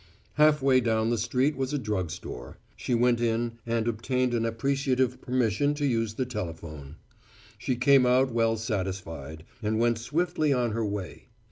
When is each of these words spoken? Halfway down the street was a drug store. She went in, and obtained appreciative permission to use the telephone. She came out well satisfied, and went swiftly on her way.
Halfway 0.33 0.81
down 0.81 1.11
the 1.11 1.17
street 1.19 1.55
was 1.55 1.73
a 1.73 1.77
drug 1.77 2.09
store. 2.09 2.57
She 2.75 2.95
went 2.95 3.21
in, 3.21 3.59
and 3.67 3.87
obtained 3.87 4.33
appreciative 4.33 5.21
permission 5.21 5.75
to 5.75 5.85
use 5.85 6.15
the 6.15 6.25
telephone. 6.25 6.95
She 7.59 7.75
came 7.75 8.07
out 8.07 8.31
well 8.33 8.57
satisfied, 8.57 9.45
and 9.61 9.77
went 9.77 9.99
swiftly 9.99 10.51
on 10.51 10.71
her 10.71 10.83
way. 10.83 11.27